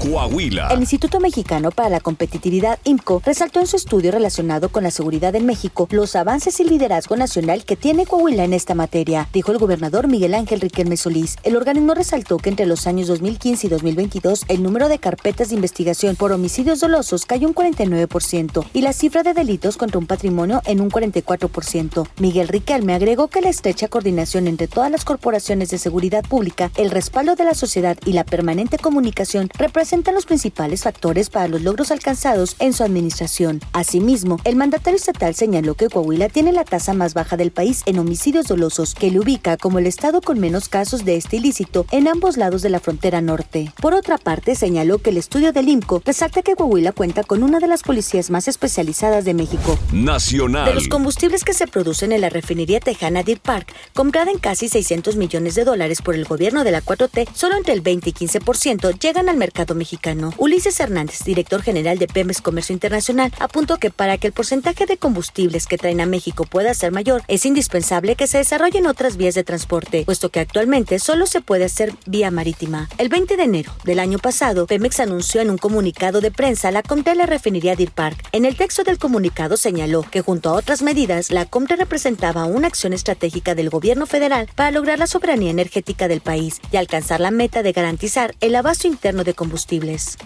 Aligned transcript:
Coahuila. 0.00 0.68
El 0.68 0.80
Instituto 0.80 1.20
Mexicano 1.20 1.70
para 1.70 1.90
la 1.90 2.00
Competitividad, 2.00 2.78
IMCO, 2.84 3.20
resaltó 3.22 3.60
en 3.60 3.66
su 3.66 3.76
estudio 3.76 4.10
relacionado 4.10 4.70
con 4.70 4.82
la 4.82 4.90
seguridad 4.90 5.34
en 5.34 5.44
México 5.44 5.86
los 5.90 6.16
avances 6.16 6.58
y 6.58 6.64
liderazgo 6.64 7.18
nacional 7.18 7.66
que 7.66 7.76
tiene 7.76 8.06
Coahuila 8.06 8.44
en 8.44 8.54
esta 8.54 8.74
materia, 8.74 9.28
dijo 9.30 9.52
el 9.52 9.58
gobernador 9.58 10.08
Miguel 10.08 10.32
Ángel 10.32 10.62
Riquelme 10.62 10.96
Solís. 10.96 11.36
El 11.42 11.54
organismo 11.54 11.92
resaltó 11.92 12.38
que 12.38 12.48
entre 12.48 12.64
los 12.64 12.86
años 12.86 13.08
2015 13.08 13.66
y 13.66 13.70
2022 13.70 14.46
el 14.48 14.62
número 14.62 14.88
de 14.88 14.98
carpetas 14.98 15.50
de 15.50 15.56
investigación 15.56 16.16
por 16.16 16.32
homicidios 16.32 16.80
dolosos 16.80 17.26
cayó 17.26 17.46
un 17.46 17.54
49% 17.54 18.64
y 18.72 18.80
la 18.80 18.94
cifra 18.94 19.22
de 19.22 19.34
delitos 19.34 19.76
contra 19.76 19.98
un 19.98 20.06
patrimonio 20.06 20.62
en 20.64 20.80
un 20.80 20.90
44%. 20.90 22.08
Miguel 22.18 22.48
Riquelme 22.48 22.94
agregó 22.94 23.28
que 23.28 23.42
la 23.42 23.50
estrecha 23.50 23.88
coordinación 23.88 24.48
entre 24.48 24.66
todas 24.66 24.90
las 24.90 25.04
corporaciones 25.04 25.68
de 25.68 25.76
seguridad 25.76 26.24
pública, 26.24 26.70
el 26.78 26.90
respaldo 26.90 27.36
de 27.36 27.44
la 27.44 27.54
sociedad 27.54 27.98
y 28.06 28.14
la 28.14 28.24
permanente 28.24 28.78
comunicación 28.78 29.50
representan 29.58 29.89
presentan 29.90 30.14
los 30.14 30.26
principales 30.26 30.84
factores 30.84 31.30
para 31.30 31.48
los 31.48 31.62
logros 31.62 31.90
alcanzados 31.90 32.54
en 32.60 32.72
su 32.72 32.84
administración. 32.84 33.60
Asimismo, 33.72 34.38
el 34.44 34.54
mandatario 34.54 34.96
estatal 34.96 35.34
señaló 35.34 35.74
que 35.74 35.88
Coahuila 35.88 36.28
tiene 36.28 36.52
la 36.52 36.62
tasa 36.62 36.94
más 36.94 37.12
baja 37.12 37.36
del 37.36 37.50
país 37.50 37.82
en 37.86 37.98
homicidios 37.98 38.46
dolosos, 38.46 38.94
que 38.94 39.10
le 39.10 39.18
ubica 39.18 39.56
como 39.56 39.80
el 39.80 39.88
estado 39.88 40.20
con 40.20 40.38
menos 40.38 40.68
casos 40.68 41.04
de 41.04 41.16
este 41.16 41.38
ilícito 41.38 41.86
en 41.90 42.06
ambos 42.06 42.36
lados 42.36 42.62
de 42.62 42.70
la 42.70 42.78
frontera 42.78 43.20
norte. 43.20 43.72
Por 43.82 43.94
otra 43.94 44.16
parte, 44.16 44.54
señaló 44.54 44.98
que 44.98 45.10
el 45.10 45.16
estudio 45.16 45.52
del 45.52 45.68
IMCO 45.68 46.02
resalta 46.06 46.42
que 46.42 46.54
Coahuila 46.54 46.92
cuenta 46.92 47.24
con 47.24 47.42
una 47.42 47.58
de 47.58 47.66
las 47.66 47.82
policías 47.82 48.30
más 48.30 48.46
especializadas 48.46 49.24
de 49.24 49.34
México. 49.34 49.76
Nacional. 49.90 50.66
De 50.66 50.74
los 50.74 50.86
combustibles 50.86 51.42
que 51.42 51.52
se 51.52 51.66
producen 51.66 52.12
en 52.12 52.20
la 52.20 52.28
refinería 52.28 52.78
tejana 52.78 53.24
Deer 53.24 53.40
Park, 53.40 53.74
comprada 53.92 54.30
en 54.30 54.38
casi 54.38 54.68
600 54.68 55.16
millones 55.16 55.56
de 55.56 55.64
dólares 55.64 56.00
por 56.00 56.14
el 56.14 56.26
gobierno 56.26 56.62
de 56.62 56.70
la 56.70 56.80
4T, 56.80 57.26
solo 57.34 57.56
entre 57.56 57.72
el 57.72 57.80
20 57.80 58.10
y 58.10 58.12
15% 58.12 58.96
llegan 59.00 59.28
al 59.28 59.36
mercado 59.36 59.79
mexicano. 59.80 60.32
Ulises 60.36 60.78
Hernández, 60.78 61.24
director 61.24 61.62
general 61.62 61.98
de 61.98 62.06
Pemex 62.06 62.40
Comercio 62.40 62.74
Internacional, 62.74 63.32
apuntó 63.40 63.78
que 63.78 63.90
para 63.90 64.18
que 64.18 64.28
el 64.28 64.32
porcentaje 64.32 64.86
de 64.86 64.98
combustibles 64.98 65.66
que 65.66 65.78
traen 65.78 66.00
a 66.00 66.06
México 66.06 66.44
pueda 66.44 66.74
ser 66.74 66.92
mayor, 66.92 67.22
es 67.26 67.46
indispensable 67.46 68.14
que 68.14 68.26
se 68.26 68.38
desarrollen 68.38 68.86
otras 68.86 69.16
vías 69.16 69.34
de 69.34 69.42
transporte, 69.42 70.04
puesto 70.04 70.28
que 70.28 70.40
actualmente 70.40 70.98
solo 70.98 71.26
se 71.26 71.40
puede 71.40 71.64
hacer 71.64 71.94
vía 72.06 72.30
marítima. 72.30 72.88
El 72.98 73.08
20 73.08 73.36
de 73.36 73.42
enero 73.42 73.72
del 73.84 73.98
año 73.98 74.18
pasado, 74.18 74.66
Pemex 74.66 75.00
anunció 75.00 75.40
en 75.40 75.50
un 75.50 75.58
comunicado 75.58 76.20
de 76.20 76.30
prensa 76.30 76.70
la 76.70 76.82
compra 76.82 77.14
de 77.14 77.18
la 77.18 77.26
refinería 77.26 77.74
Deer 77.74 77.90
Park. 77.90 78.28
En 78.32 78.44
el 78.44 78.56
texto 78.56 78.84
del 78.84 78.98
comunicado 78.98 79.56
señaló 79.56 80.02
que 80.02 80.20
junto 80.20 80.50
a 80.50 80.52
otras 80.52 80.82
medidas, 80.82 81.30
la 81.30 81.46
compra 81.46 81.76
representaba 81.76 82.44
una 82.44 82.68
acción 82.68 82.92
estratégica 82.92 83.54
del 83.54 83.70
gobierno 83.70 84.06
federal 84.06 84.48
para 84.54 84.70
lograr 84.70 84.98
la 84.98 85.06
soberanía 85.06 85.50
energética 85.50 86.08
del 86.08 86.20
país 86.20 86.60
y 86.70 86.76
alcanzar 86.76 87.20
la 87.20 87.30
meta 87.30 87.62
de 87.62 87.72
garantizar 87.72 88.34
el 88.40 88.54
abasto 88.54 88.86
interno 88.86 89.24
de 89.24 89.34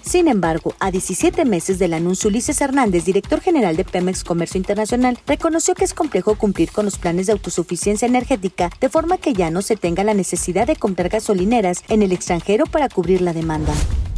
sin 0.02 0.28
embargo, 0.28 0.74
a 0.78 0.90
17 0.90 1.44
meses 1.44 1.78
del 1.78 1.94
anuncio, 1.94 2.28
Ulises 2.28 2.60
Hernández, 2.60 3.04
director 3.04 3.41
general 3.41 3.76
de 3.76 3.84
Pemex 3.84 4.22
Comercio 4.22 4.58
Internacional, 4.58 5.18
reconoció 5.26 5.74
que 5.74 5.84
es 5.84 5.94
complejo 5.94 6.36
cumplir 6.36 6.70
con 6.70 6.84
los 6.84 6.98
planes 6.98 7.26
de 7.26 7.32
autosuficiencia 7.32 8.06
energética 8.06 8.70
de 8.80 8.88
forma 8.88 9.18
que 9.18 9.34
ya 9.34 9.50
no 9.50 9.62
se 9.62 9.76
tenga 9.76 10.04
la 10.04 10.14
necesidad 10.14 10.66
de 10.66 10.76
comprar 10.76 11.08
gasolineras 11.08 11.82
en 11.88 12.02
el 12.02 12.12
extranjero 12.12 12.66
para 12.66 12.88
cubrir 12.88 13.20
la 13.22 13.32
demanda. 13.32 13.72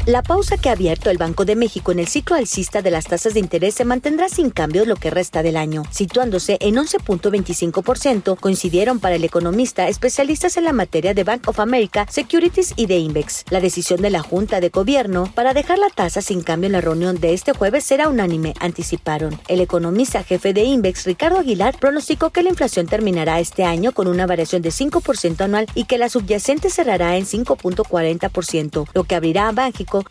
La 0.06 0.22
pausa 0.22 0.56
que 0.56 0.68
ha 0.68 0.72
abierto 0.72 1.10
el 1.10 1.18
Banco 1.18 1.44
de 1.44 1.56
México 1.56 1.90
en 1.90 1.98
el 1.98 2.06
ciclo 2.06 2.36
alcista 2.36 2.80
de 2.80 2.92
las 2.92 3.06
tasas 3.06 3.34
de 3.34 3.40
interés 3.40 3.74
se 3.74 3.84
mantendrá 3.84 4.28
sin 4.28 4.50
cambios 4.50 4.86
lo 4.86 4.94
que 4.94 5.10
resta 5.10 5.42
del 5.42 5.56
año, 5.56 5.82
situándose 5.90 6.58
en 6.60 6.76
11.25%, 6.76 8.38
coincidieron 8.38 9.00
para 9.00 9.16
el 9.16 9.24
economista 9.24 9.88
especialistas 9.88 10.56
en 10.56 10.62
la 10.62 10.72
materia 10.72 11.12
de 11.12 11.24
Bank 11.24 11.48
of 11.48 11.58
America, 11.58 12.06
Securities 12.08 12.74
y 12.76 12.86
de 12.86 12.98
Invex. 12.98 13.46
La 13.50 13.58
decisión 13.58 14.00
de 14.00 14.10
la 14.10 14.22
Junta 14.22 14.60
de 14.60 14.68
Gobierno 14.68 15.28
para 15.34 15.54
dejar 15.54 15.78
la 15.78 15.90
tasa 15.90 16.22
sin 16.22 16.40
cambio 16.40 16.66
en 16.66 16.74
la 16.74 16.80
reunión 16.80 17.18
de 17.18 17.34
este 17.34 17.52
jueves 17.52 17.82
será 17.82 18.08
unánime, 18.08 18.54
anticiparon. 18.60 19.36
El 19.48 19.60
economista 19.60 20.22
jefe 20.22 20.52
de 20.52 20.62
Invex, 20.62 21.04
Ricardo 21.04 21.40
Aguilar, 21.40 21.80
pronosticó 21.80 22.30
que 22.30 22.44
la 22.44 22.50
inflación 22.50 22.86
terminará 22.86 23.40
este 23.40 23.64
año 23.64 23.90
con 23.90 24.06
una 24.06 24.28
variación 24.28 24.62
de 24.62 24.70
5% 24.70 25.40
anual 25.40 25.66
y 25.74 25.82
que 25.86 25.98
la 25.98 26.08
subyacente 26.08 26.70
cerrará 26.70 27.16
en 27.16 27.24
5.40%, 27.24 28.86
lo 28.94 29.02
que 29.02 29.16
abrirá 29.16 29.48
a 29.48 29.52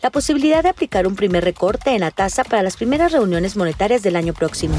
La 0.02 0.10
posibilidad 0.10 0.62
de 0.62 0.70
aplicar 0.70 1.06
un 1.06 1.16
primer 1.16 1.44
recorte 1.44 1.94
en 1.94 2.00
la 2.00 2.10
tasa 2.10 2.44
para 2.44 2.62
las 2.62 2.76
primeras 2.76 3.12
reuniones 3.12 3.56
monetarias 3.56 4.02
del 4.02 4.16
año 4.16 4.32
próximo. 4.34 4.76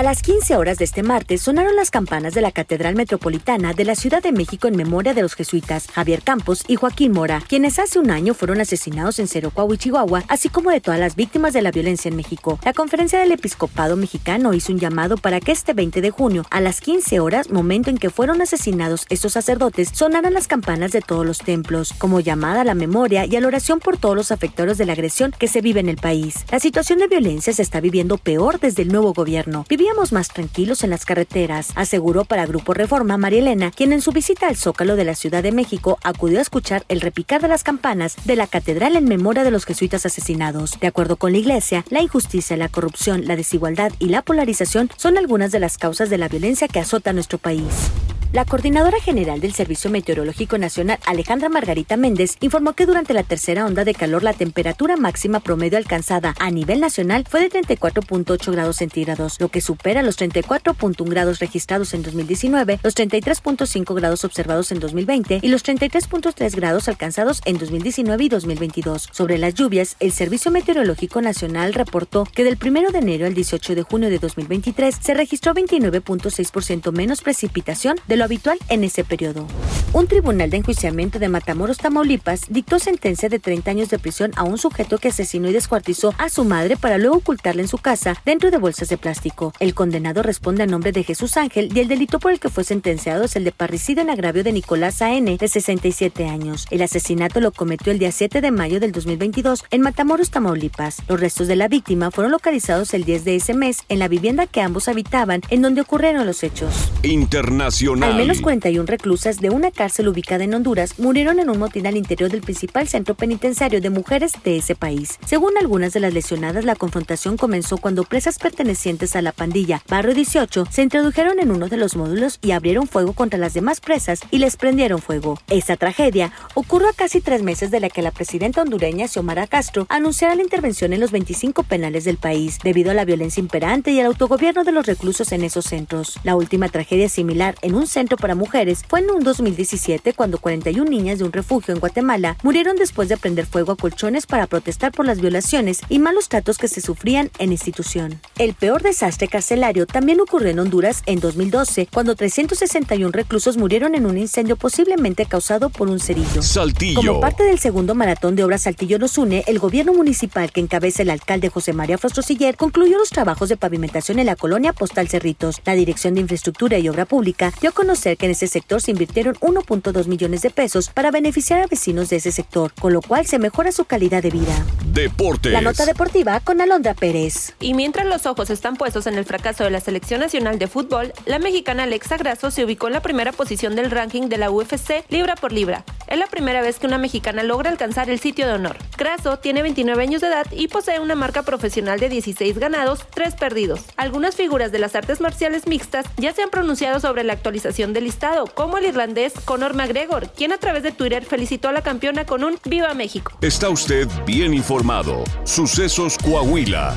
A 0.00 0.02
las 0.02 0.22
15 0.22 0.56
horas 0.56 0.78
de 0.78 0.86
este 0.86 1.02
martes 1.02 1.42
sonaron 1.42 1.76
las 1.76 1.90
campanas 1.90 2.32
de 2.32 2.40
la 2.40 2.52
Catedral 2.52 2.94
Metropolitana 2.94 3.74
de 3.74 3.84
la 3.84 3.94
Ciudad 3.94 4.22
de 4.22 4.32
México 4.32 4.66
en 4.66 4.74
memoria 4.74 5.12
de 5.12 5.20
los 5.20 5.34
jesuitas 5.34 5.88
Javier 5.92 6.22
Campos 6.22 6.64
y 6.66 6.76
Joaquín 6.76 7.12
Mora, 7.12 7.42
quienes 7.46 7.78
hace 7.78 7.98
un 7.98 8.10
año 8.10 8.32
fueron 8.32 8.62
asesinados 8.62 9.18
en 9.18 9.28
Cerocuau 9.28 9.74
y 9.74 9.76
Chihuahua, 9.76 10.24
así 10.28 10.48
como 10.48 10.70
de 10.70 10.80
todas 10.80 10.98
las 10.98 11.16
víctimas 11.16 11.52
de 11.52 11.60
la 11.60 11.70
violencia 11.70 12.08
en 12.08 12.16
México. 12.16 12.58
La 12.64 12.72
conferencia 12.72 13.18
del 13.18 13.32
episcopado 13.32 13.94
mexicano 13.96 14.54
hizo 14.54 14.72
un 14.72 14.78
llamado 14.78 15.18
para 15.18 15.38
que 15.38 15.52
este 15.52 15.74
20 15.74 16.00
de 16.00 16.10
junio, 16.10 16.46
a 16.50 16.62
las 16.62 16.80
15 16.80 17.20
horas, 17.20 17.50
momento 17.50 17.90
en 17.90 17.98
que 17.98 18.08
fueron 18.08 18.40
asesinados 18.40 19.04
estos 19.10 19.34
sacerdotes, 19.34 19.90
sonaran 19.92 20.32
las 20.32 20.48
campanas 20.48 20.92
de 20.92 21.02
todos 21.02 21.26
los 21.26 21.40
templos, 21.40 21.92
como 21.98 22.20
llamada 22.20 22.62
a 22.62 22.64
la 22.64 22.74
memoria 22.74 23.26
y 23.26 23.36
a 23.36 23.40
la 23.42 23.48
oración 23.48 23.80
por 23.80 23.98
todos 23.98 24.16
los 24.16 24.32
afectados 24.32 24.78
de 24.78 24.86
la 24.86 24.94
agresión 24.94 25.34
que 25.38 25.46
se 25.46 25.60
vive 25.60 25.80
en 25.80 25.90
el 25.90 25.98
país. 25.98 26.46
La 26.50 26.58
situación 26.58 27.00
de 27.00 27.06
violencia 27.06 27.52
se 27.52 27.60
está 27.60 27.82
viviendo 27.82 28.16
peor 28.16 28.60
desde 28.60 28.80
el 28.80 28.88
nuevo 28.88 29.12
gobierno 29.12 29.66
más 30.12 30.28
tranquilos 30.28 30.82
en 30.82 30.90
las 30.90 31.04
carreteras, 31.04 31.72
aseguró 31.74 32.24
para 32.24 32.46
Grupo 32.46 32.72
Reforma 32.72 33.18
María 33.18 33.40
Elena, 33.40 33.70
quien 33.70 33.92
en 33.92 34.00
su 34.00 34.12
visita 34.12 34.48
al 34.48 34.56
Zócalo 34.56 34.96
de 34.96 35.04
la 35.04 35.14
Ciudad 35.14 35.42
de 35.42 35.52
México 35.52 35.98
acudió 36.02 36.38
a 36.38 36.42
escuchar 36.42 36.84
el 36.88 37.00
repicar 37.00 37.42
de 37.42 37.48
las 37.48 37.64
campanas 37.64 38.16
de 38.24 38.36
la 38.36 38.46
catedral 38.46 38.96
en 38.96 39.04
memoria 39.04 39.44
de 39.44 39.50
los 39.50 39.66
jesuitas 39.66 40.06
asesinados. 40.06 40.80
De 40.80 40.86
acuerdo 40.86 41.16
con 41.16 41.32
la 41.32 41.38
Iglesia, 41.38 41.84
la 41.90 42.00
injusticia, 42.00 42.56
la 42.56 42.68
corrupción, 42.68 43.26
la 43.26 43.36
desigualdad 43.36 43.92
y 43.98 44.06
la 44.06 44.22
polarización 44.22 44.90
son 44.96 45.18
algunas 45.18 45.52
de 45.52 45.60
las 45.60 45.76
causas 45.76 46.08
de 46.08 46.18
la 46.18 46.28
violencia 46.28 46.68
que 46.68 46.80
azota 46.80 47.12
nuestro 47.12 47.38
país. 47.38 47.90
La 48.32 48.44
coordinadora 48.44 49.00
general 49.00 49.40
del 49.40 49.54
Servicio 49.54 49.90
Meteorológico 49.90 50.56
Nacional, 50.56 51.00
Alejandra 51.04 51.48
Margarita 51.48 51.96
Méndez, 51.96 52.36
informó 52.38 52.74
que 52.74 52.86
durante 52.86 53.12
la 53.12 53.24
tercera 53.24 53.66
onda 53.66 53.84
de 53.84 53.92
calor 53.92 54.22
la 54.22 54.34
temperatura 54.34 54.96
máxima 54.96 55.40
promedio 55.40 55.78
alcanzada 55.78 56.36
a 56.38 56.52
nivel 56.52 56.78
nacional 56.78 57.24
fue 57.28 57.40
de 57.40 57.50
34.8 57.50 58.52
grados 58.52 58.76
centígrados, 58.76 59.40
lo 59.40 59.48
que 59.48 59.60
supera 59.60 60.04
los 60.04 60.16
34.1 60.16 61.10
grados 61.10 61.40
registrados 61.40 61.92
en 61.92 62.04
2019, 62.04 62.78
los 62.84 62.94
33.5 62.94 63.94
grados 63.96 64.24
observados 64.24 64.70
en 64.70 64.78
2020 64.78 65.40
y 65.42 65.48
los 65.48 65.64
33.3 65.64 66.54
grados 66.54 66.86
alcanzados 66.86 67.40
en 67.46 67.58
2019 67.58 68.22
y 68.22 68.28
2022. 68.28 69.08
Sobre 69.10 69.38
las 69.38 69.54
lluvias, 69.54 69.96
el 69.98 70.12
Servicio 70.12 70.52
Meteorológico 70.52 71.20
Nacional 71.20 71.74
reportó 71.74 72.28
que 72.32 72.44
del 72.44 72.58
1 72.64 72.92
de 72.92 72.98
enero 73.00 73.26
al 73.26 73.34
18 73.34 73.74
de 73.74 73.82
junio 73.82 74.08
de 74.08 74.20
2023 74.20 74.98
se 75.00 75.14
registró 75.14 75.52
29.6% 75.52 76.92
menos 76.92 77.22
precipitación 77.22 77.96
de 78.06 78.19
lo 78.20 78.26
habitual 78.26 78.58
en 78.68 78.84
ese 78.84 79.02
periodo. 79.02 79.46
Un 79.92 80.06
tribunal 80.06 80.50
de 80.50 80.58
enjuiciamiento 80.58 81.18
de 81.18 81.28
Matamoros, 81.28 81.78
Tamaulipas, 81.78 82.42
dictó 82.48 82.78
sentencia 82.78 83.28
de 83.28 83.40
30 83.40 83.72
años 83.72 83.88
de 83.88 83.98
prisión 83.98 84.30
a 84.36 84.44
un 84.44 84.56
sujeto 84.56 84.98
que 84.98 85.08
asesinó 85.08 85.48
y 85.48 85.52
descuartizó 85.52 86.14
a 86.18 86.28
su 86.28 86.44
madre 86.44 86.76
para 86.76 86.96
luego 86.98 87.16
ocultarla 87.16 87.62
en 87.62 87.66
su 87.66 87.78
casa 87.78 88.14
dentro 88.24 88.52
de 88.52 88.58
bolsas 88.58 88.88
de 88.88 88.98
plástico. 88.98 89.52
El 89.58 89.74
condenado 89.74 90.22
responde 90.22 90.62
a 90.62 90.66
nombre 90.66 90.92
de 90.92 91.02
Jesús 91.02 91.36
Ángel 91.36 91.70
y 91.74 91.80
el 91.80 91.88
delito 91.88 92.20
por 92.20 92.30
el 92.30 92.38
que 92.38 92.50
fue 92.50 92.62
sentenciado 92.62 93.24
es 93.24 93.34
el 93.34 93.42
de 93.42 93.50
parricidio 93.50 94.02
en 94.02 94.10
agravio 94.10 94.44
de 94.44 94.52
Nicolás 94.52 95.02
A.N., 95.02 95.36
de 95.36 95.48
67 95.48 96.28
años. 96.28 96.66
El 96.70 96.82
asesinato 96.82 97.40
lo 97.40 97.50
cometió 97.50 97.90
el 97.90 97.98
día 97.98 98.12
7 98.12 98.42
de 98.42 98.50
mayo 98.52 98.78
del 98.78 98.92
2022 98.92 99.64
en 99.70 99.80
Matamoros, 99.80 100.30
Tamaulipas. 100.30 101.02
Los 101.08 101.18
restos 101.18 101.48
de 101.48 101.56
la 101.56 101.68
víctima 101.68 102.12
fueron 102.12 102.30
localizados 102.30 102.94
el 102.94 103.04
10 103.04 103.24
de 103.24 103.36
ese 103.36 103.54
mes 103.54 103.78
en 103.88 103.98
la 103.98 104.08
vivienda 104.08 104.46
que 104.46 104.60
ambos 104.60 104.86
habitaban, 104.88 105.40
en 105.48 105.62
donde 105.62 105.80
ocurrieron 105.80 106.26
los 106.26 106.44
hechos. 106.44 106.92
Internacional. 107.02 108.09
Al 108.10 108.16
menos 108.16 108.40
41 108.40 108.86
reclusas 108.86 109.38
de 109.38 109.50
una 109.50 109.70
cárcel 109.70 110.08
ubicada 110.08 110.42
en 110.42 110.52
Honduras 110.52 110.98
murieron 110.98 111.38
en 111.38 111.48
un 111.48 111.60
motín 111.60 111.86
al 111.86 111.96
interior 111.96 112.28
del 112.28 112.40
principal 112.40 112.88
centro 112.88 113.14
penitenciario 113.14 113.80
de 113.80 113.88
mujeres 113.88 114.32
de 114.42 114.56
ese 114.56 114.74
país. 114.74 115.16
Según 115.24 115.56
algunas 115.56 115.92
de 115.92 116.00
las 116.00 116.12
lesionadas, 116.12 116.64
la 116.64 116.74
confrontación 116.74 117.36
comenzó 117.36 117.78
cuando 117.78 118.02
presas 118.02 118.40
pertenecientes 118.40 119.14
a 119.14 119.22
la 119.22 119.30
pandilla 119.30 119.84
Barrio 119.88 120.12
18 120.12 120.66
se 120.68 120.82
introdujeron 120.82 121.38
en 121.38 121.52
uno 121.52 121.68
de 121.68 121.76
los 121.76 121.94
módulos 121.94 122.40
y 122.42 122.50
abrieron 122.50 122.88
fuego 122.88 123.12
contra 123.12 123.38
las 123.38 123.54
demás 123.54 123.80
presas 123.80 124.22
y 124.32 124.38
les 124.38 124.56
prendieron 124.56 124.98
fuego. 124.98 125.38
Esta 125.48 125.76
tragedia 125.76 126.32
ocurrió 126.54 126.88
a 126.88 126.94
casi 126.94 127.20
tres 127.20 127.44
meses 127.44 127.70
de 127.70 127.78
la 127.78 127.90
que 127.90 128.02
la 128.02 128.10
presidenta 128.10 128.62
hondureña 128.62 129.06
Xiomara 129.06 129.46
Castro 129.46 129.86
anunciara 129.88 130.34
la 130.34 130.42
intervención 130.42 130.92
en 130.92 130.98
los 130.98 131.12
25 131.12 131.62
penales 131.62 132.02
del 132.02 132.16
país 132.16 132.58
debido 132.64 132.90
a 132.90 132.94
la 132.94 133.04
violencia 133.04 133.40
imperante 133.40 133.92
y 133.92 134.00
el 134.00 134.06
autogobierno 134.06 134.64
de 134.64 134.72
los 134.72 134.86
reclusos 134.86 135.30
en 135.30 135.44
esos 135.44 135.66
centros. 135.66 136.18
La 136.24 136.34
última 136.34 136.68
tragedia 136.68 137.08
similar 137.08 137.54
en 137.62 137.76
un 137.76 137.86
centro 137.86 137.99
centro 138.00 138.16
para 138.16 138.34
mujeres 138.34 138.82
fue 138.88 139.00
en 139.00 139.10
un 139.10 139.22
2017 139.22 140.14
cuando 140.14 140.38
41 140.38 140.90
niñas 140.90 141.18
de 141.18 141.24
un 141.24 141.32
refugio 141.32 141.74
en 141.74 141.80
Guatemala 141.80 142.38
murieron 142.42 142.76
después 142.76 143.10
de 143.10 143.18
prender 143.18 143.44
fuego 143.44 143.72
a 143.72 143.76
colchones 143.76 144.24
para 144.24 144.46
protestar 144.46 144.90
por 144.90 145.04
las 145.04 145.20
violaciones 145.20 145.82
y 145.90 145.98
malos 145.98 146.30
tratos 146.30 146.56
que 146.56 146.66
se 146.66 146.80
sufrían 146.80 147.30
en 147.38 147.52
institución. 147.52 148.18
El 148.38 148.54
peor 148.54 148.80
desastre 148.80 149.28
carcelario 149.28 149.84
también 149.84 150.18
ocurrió 150.18 150.48
en 150.48 150.60
Honduras 150.60 151.02
en 151.04 151.20
2012, 151.20 151.88
cuando 151.92 152.16
361 152.16 153.12
reclusos 153.12 153.58
murieron 153.58 153.94
en 153.94 154.06
un 154.06 154.16
incendio 154.16 154.56
posiblemente 154.56 155.26
causado 155.26 155.68
por 155.68 155.90
un 155.90 156.00
cerillo. 156.00 156.40
Saltillo. 156.40 157.02
Como 157.02 157.20
parte 157.20 157.42
del 157.42 157.58
segundo 157.58 157.94
maratón 157.94 158.34
de 158.34 158.44
obras 158.44 158.62
Saltillo 158.62 158.98
nos 158.98 159.18
une, 159.18 159.44
el 159.46 159.58
gobierno 159.58 159.92
municipal 159.92 160.52
que 160.52 160.60
encabeza 160.60 161.02
el 161.02 161.10
alcalde 161.10 161.50
José 161.50 161.74
María 161.74 161.98
Siller 161.98 162.56
concluyó 162.56 162.96
los 162.96 163.10
trabajos 163.10 163.50
de 163.50 163.58
pavimentación 163.58 164.18
en 164.18 164.24
la 164.24 164.36
colonia 164.36 164.72
Postal 164.72 165.08
Cerritos. 165.08 165.60
La 165.66 165.74
Dirección 165.74 166.14
de 166.14 166.22
Infraestructura 166.22 166.78
y 166.78 166.88
Obra 166.88 167.04
Pública 167.04 167.52
dio 167.60 167.68
a 167.68 167.74
conocer 167.90 168.16
que 168.16 168.26
en 168.26 168.32
ese 168.32 168.46
sector 168.46 168.80
se 168.80 168.92
invirtieron 168.92 169.34
1.2 169.40 170.06
millones 170.06 170.42
de 170.42 170.50
pesos 170.50 170.90
para 170.90 171.10
beneficiar 171.10 171.60
a 171.60 171.66
vecinos 171.66 172.08
de 172.08 172.16
ese 172.16 172.30
sector, 172.30 172.72
con 172.80 172.92
lo 172.92 173.02
cual 173.02 173.26
se 173.26 173.40
mejora 173.40 173.72
su 173.72 173.84
calidad 173.84 174.22
de 174.22 174.30
vida. 174.30 174.64
Deportes. 174.84 175.52
La 175.52 175.60
nota 175.60 175.84
deportiva 175.86 176.38
con 176.38 176.60
Alondra 176.60 176.94
Pérez. 176.94 177.56
Y 177.58 177.74
mientras 177.74 178.06
los 178.06 178.26
ojos 178.26 178.48
están 178.50 178.76
puestos 178.76 179.08
en 179.08 179.16
el 179.16 179.24
fracaso 179.24 179.64
de 179.64 179.70
la 179.70 179.80
selección 179.80 180.20
nacional 180.20 180.60
de 180.60 180.68
fútbol, 180.68 181.12
la 181.26 181.40
mexicana 181.40 181.82
Alexa 181.82 182.16
Grasso 182.16 182.52
se 182.52 182.64
ubicó 182.64 182.86
en 182.86 182.92
la 182.92 183.02
primera 183.02 183.32
posición 183.32 183.74
del 183.74 183.90
ranking 183.90 184.28
de 184.28 184.38
la 184.38 184.52
UFC 184.52 185.04
libra 185.08 185.34
por 185.34 185.52
libra. 185.52 185.84
Es 186.10 186.18
la 186.18 186.26
primera 186.26 186.60
vez 186.60 186.80
que 186.80 186.88
una 186.88 186.98
mexicana 186.98 187.44
logra 187.44 187.70
alcanzar 187.70 188.10
el 188.10 188.18
sitio 188.18 188.44
de 188.44 188.54
honor. 188.54 188.76
Grasso 188.98 189.38
tiene 189.38 189.62
29 189.62 190.02
años 190.02 190.20
de 190.20 190.26
edad 190.26 190.44
y 190.50 190.66
posee 190.66 190.98
una 190.98 191.14
marca 191.14 191.44
profesional 191.44 192.00
de 192.00 192.08
16 192.08 192.58
ganados, 192.58 193.06
3 193.14 193.36
perdidos. 193.36 193.82
Algunas 193.96 194.34
figuras 194.34 194.72
de 194.72 194.80
las 194.80 194.96
artes 194.96 195.20
marciales 195.20 195.68
mixtas 195.68 196.06
ya 196.16 196.32
se 196.32 196.42
han 196.42 196.50
pronunciado 196.50 196.98
sobre 196.98 197.22
la 197.22 197.34
actualización 197.34 197.92
del 197.92 198.04
listado, 198.04 198.46
como 198.46 198.78
el 198.78 198.86
irlandés 198.86 199.34
Conor 199.44 199.74
McGregor, 199.74 200.32
quien 200.32 200.52
a 200.52 200.58
través 200.58 200.82
de 200.82 200.90
Twitter 200.90 201.24
felicitó 201.24 201.68
a 201.68 201.72
la 201.72 201.82
campeona 201.82 202.26
con 202.26 202.42
un 202.42 202.58
Viva 202.64 202.92
México. 202.92 203.32
Está 203.40 203.68
usted 203.68 204.08
bien 204.26 204.52
informado. 204.52 205.22
Sucesos 205.44 206.18
Coahuila. 206.18 206.92